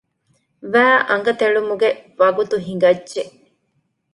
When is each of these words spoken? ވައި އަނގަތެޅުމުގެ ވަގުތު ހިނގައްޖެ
ވައި 0.73 0.99
އަނގަތެޅުމުގެ 1.09 1.89
ވަގުތު 2.19 2.55
ހިނގައްޖެ 2.65 3.23